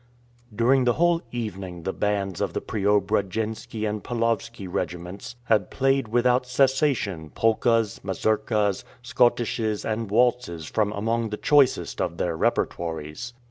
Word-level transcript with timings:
During 0.55 0.85
the 0.85 0.93
whole 0.93 1.21
evening 1.31 1.83
the 1.83 1.93
bands 1.93 2.41
of 2.41 2.53
the 2.53 2.59
Preobra 2.59 3.21
jensky 3.21 3.87
and 3.87 4.03
Paulowsky 4.03 4.67
regiments 4.67 5.35
had 5.43 5.69
played 5.69 6.07
without 6.07 6.47
cessation 6.47 7.29
polkas, 7.29 7.99
mazurkas, 8.03 8.83
schottisches, 9.03 9.85
and 9.85 10.09
waltzes 10.09 10.65
from 10.65 10.91
among 10.93 11.29
the 11.29 11.37
choicest 11.37 12.01
of 12.01 12.17
their 12.17 12.35
repertoires. 12.35 13.33